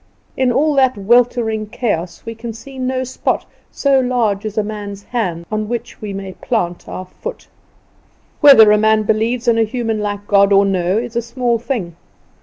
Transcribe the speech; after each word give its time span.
In 0.35 0.51
all 0.51 0.73
that 0.77 0.97
weltering 0.97 1.67
chaos 1.67 2.23
we 2.25 2.33
can 2.33 2.53
see 2.53 2.79
no 2.79 3.03
spot 3.03 3.45
so 3.71 3.99
large 3.99 4.47
as 4.47 4.57
a 4.57 4.63
man's 4.63 5.03
hand 5.03 5.45
on 5.51 5.69
which 5.69 6.01
we 6.01 6.11
may 6.11 6.33
plant 6.41 6.89
our 6.89 7.05
foot. 7.05 7.47
Whether 8.39 8.71
a 8.71 8.79
man 8.79 9.03
believes 9.03 9.47
in 9.47 9.59
a 9.59 9.63
human 9.63 9.99
like 9.99 10.25
God 10.25 10.51
or 10.51 10.65
no 10.65 10.97
is 10.97 11.15
a 11.15 11.21
small 11.21 11.59
thing. 11.59 11.95